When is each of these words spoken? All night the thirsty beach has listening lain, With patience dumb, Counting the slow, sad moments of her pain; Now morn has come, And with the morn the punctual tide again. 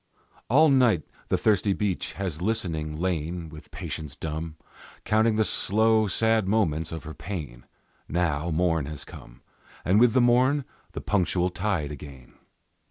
All 0.49 0.69
night 0.69 1.03
the 1.29 1.37
thirsty 1.37 1.73
beach 1.73 2.13
has 2.13 2.41
listening 2.41 2.97
lain, 2.97 3.49
With 3.49 3.69
patience 3.69 4.15
dumb, 4.15 4.55
Counting 5.05 5.35
the 5.35 5.43
slow, 5.43 6.07
sad 6.07 6.47
moments 6.47 6.91
of 6.91 7.03
her 7.03 7.13
pain; 7.13 7.67
Now 8.07 8.49
morn 8.49 8.87
has 8.87 9.05
come, 9.05 9.43
And 9.85 9.99
with 9.99 10.13
the 10.13 10.19
morn 10.21 10.65
the 10.93 11.01
punctual 11.01 11.51
tide 11.51 11.91
again. 11.91 12.33